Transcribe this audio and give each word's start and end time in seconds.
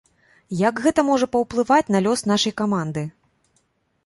Як 0.61 0.81
гэта 0.85 1.03
можа 1.11 1.27
паўплываць 1.35 1.93
на 1.97 2.03
лёс 2.07 2.25
нашай 2.33 2.53
каманды? 2.63 3.09